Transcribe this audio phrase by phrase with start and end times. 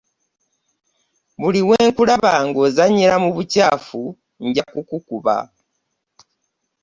[1.41, 4.01] Buli wenkulaba nga ozanyira mu bikyafu
[4.45, 5.37] nja kukuba.